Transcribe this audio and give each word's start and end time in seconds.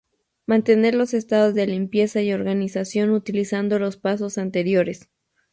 Mantener 0.47 0.95
los 0.95 1.13
estados 1.13 1.53
de 1.53 1.67
limpieza 1.67 2.23
y 2.23 2.33
organización 2.33 3.11
utilizando 3.11 3.77
los 3.77 3.97
pasos 3.97 4.39
anteriores. 4.39 5.07